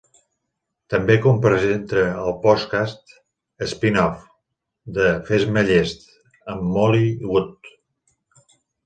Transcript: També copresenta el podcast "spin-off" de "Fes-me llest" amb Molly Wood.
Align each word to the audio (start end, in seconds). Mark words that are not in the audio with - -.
També 0.91 1.15
copresenta 1.25 2.05
el 2.21 2.31
podcast 2.45 3.13
"spin-off" 3.73 4.23
de 4.97 5.11
"Fes-me 5.29 5.65
llest" 5.69 6.09
amb 6.55 6.65
Molly 6.79 7.13
Wood. 7.35 7.71